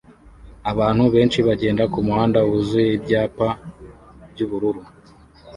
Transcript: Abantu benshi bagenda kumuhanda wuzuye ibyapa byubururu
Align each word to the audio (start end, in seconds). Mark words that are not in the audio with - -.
Abantu 0.71 1.03
benshi 1.13 1.39
bagenda 1.47 1.83
kumuhanda 1.93 2.39
wuzuye 2.47 2.89
ibyapa 2.97 3.47
byubururu 4.31 4.81